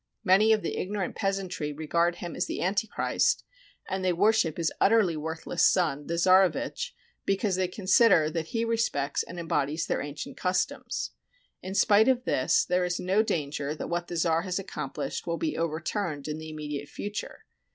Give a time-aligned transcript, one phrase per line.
[0.23, 3.43] Many of the ignorant peasantry regard him as the Antichrist,
[3.87, 9.21] and they worship his utterly worthless son, the czarevitch, because they consider that he respects
[9.21, 11.11] and embodies their ancient customs.
[11.61, 15.37] In spite of this there is no danger that what the czar has accomplished will
[15.37, 17.45] be overturned in the immediate future.